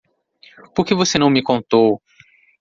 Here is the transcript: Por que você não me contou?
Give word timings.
Por 0.73 0.83
que 0.87 0.95
você 0.95 1.19
não 1.19 1.29
me 1.29 1.43
contou? 1.43 2.01